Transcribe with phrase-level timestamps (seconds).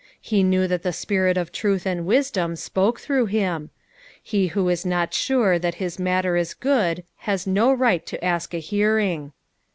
[0.19, 3.69] He knew that the Spirit of truth and wisdom spoke through bim.
[4.23, 8.51] He who ia not sure that his matter is good has do riffht to uk
[8.55, 9.31] a heariDK.